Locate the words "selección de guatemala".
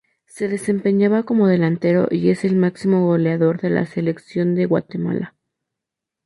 3.85-5.35